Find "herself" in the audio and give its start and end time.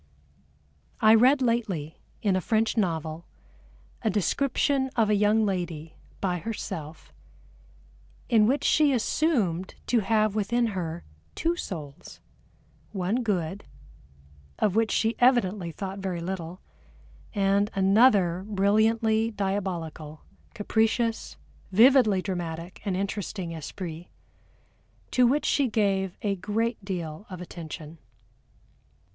6.39-7.13